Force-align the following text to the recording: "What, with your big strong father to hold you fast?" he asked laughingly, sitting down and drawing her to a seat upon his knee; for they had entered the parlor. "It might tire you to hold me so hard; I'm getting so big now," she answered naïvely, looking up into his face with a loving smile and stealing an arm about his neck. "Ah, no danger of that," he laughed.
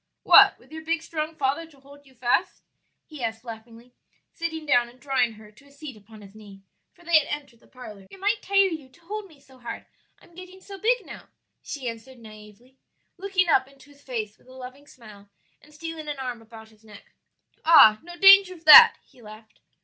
"What, 0.23 0.57
with 0.57 0.71
your 0.71 0.83
big 0.83 1.03
strong 1.03 1.35
father 1.35 1.67
to 1.67 1.79
hold 1.79 2.07
you 2.07 2.15
fast?" 2.15 2.63
he 3.05 3.23
asked 3.23 3.43
laughingly, 3.43 3.93
sitting 4.33 4.65
down 4.65 4.89
and 4.89 4.99
drawing 4.99 5.33
her 5.33 5.51
to 5.51 5.67
a 5.67 5.71
seat 5.71 5.95
upon 5.95 6.23
his 6.23 6.33
knee; 6.33 6.63
for 6.91 7.05
they 7.05 7.19
had 7.19 7.27
entered 7.27 7.59
the 7.59 7.67
parlor. 7.67 8.07
"It 8.09 8.19
might 8.19 8.41
tire 8.41 8.65
you 8.65 8.89
to 8.89 9.01
hold 9.01 9.27
me 9.27 9.39
so 9.39 9.59
hard; 9.59 9.85
I'm 10.19 10.33
getting 10.33 10.59
so 10.59 10.79
big 10.79 11.05
now," 11.05 11.29
she 11.61 11.87
answered 11.87 12.17
naïvely, 12.17 12.77
looking 13.19 13.47
up 13.47 13.67
into 13.67 13.91
his 13.91 14.01
face 14.01 14.39
with 14.39 14.47
a 14.47 14.53
loving 14.53 14.87
smile 14.87 15.29
and 15.61 15.71
stealing 15.71 16.07
an 16.07 16.17
arm 16.17 16.41
about 16.41 16.69
his 16.69 16.83
neck. 16.83 17.13
"Ah, 17.63 17.99
no 18.01 18.17
danger 18.17 18.55
of 18.55 18.65
that," 18.65 18.97
he 19.05 19.21
laughed. 19.21 19.59